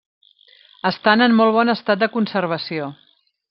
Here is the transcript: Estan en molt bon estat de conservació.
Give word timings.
Estan 0.91 1.25
en 1.27 1.37
molt 1.41 1.55
bon 1.59 1.75
estat 1.77 2.03
de 2.05 2.11
conservació. 2.17 2.93